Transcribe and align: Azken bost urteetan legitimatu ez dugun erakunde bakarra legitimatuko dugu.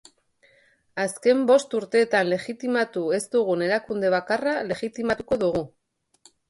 Azken 1.03 1.43
bost 1.51 1.75
urteetan 1.81 2.25
legitimatu 2.33 3.05
ez 3.19 3.23
dugun 3.37 3.65
erakunde 3.69 4.13
bakarra 4.19 4.59
legitimatuko 4.75 5.43
dugu. 5.47 5.67